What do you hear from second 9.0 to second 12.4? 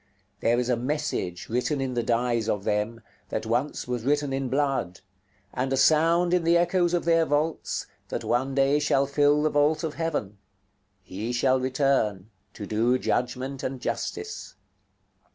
fill the vault of heaven, "He shall return,